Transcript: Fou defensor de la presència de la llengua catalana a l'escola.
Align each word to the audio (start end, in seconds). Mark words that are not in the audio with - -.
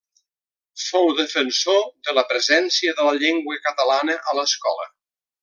Fou 0.83 1.11
defensor 1.19 1.77
de 2.07 2.15
la 2.19 2.23
presència 2.31 2.95
de 3.01 3.07
la 3.09 3.13
llengua 3.21 3.59
catalana 3.67 4.17
a 4.33 4.35
l'escola. 4.41 4.91